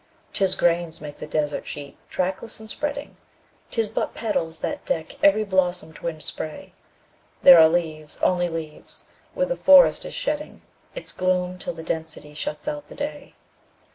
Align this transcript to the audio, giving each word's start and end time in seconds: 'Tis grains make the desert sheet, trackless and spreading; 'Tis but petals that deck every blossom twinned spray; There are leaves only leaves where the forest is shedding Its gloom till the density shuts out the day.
'Tis 0.33 0.55
grains 0.55 0.99
make 0.99 1.17
the 1.17 1.27
desert 1.27 1.67
sheet, 1.67 1.95
trackless 2.09 2.59
and 2.59 2.67
spreading; 2.71 3.17
'Tis 3.69 3.87
but 3.87 4.15
petals 4.15 4.57
that 4.57 4.83
deck 4.83 5.15
every 5.23 5.43
blossom 5.43 5.93
twinned 5.93 6.23
spray; 6.23 6.73
There 7.43 7.59
are 7.59 7.69
leaves 7.69 8.17
only 8.23 8.49
leaves 8.49 9.05
where 9.35 9.45
the 9.45 9.55
forest 9.55 10.03
is 10.03 10.15
shedding 10.15 10.63
Its 10.95 11.11
gloom 11.11 11.59
till 11.59 11.73
the 11.73 11.83
density 11.83 12.33
shuts 12.33 12.67
out 12.67 12.87
the 12.87 12.95
day. 12.95 13.35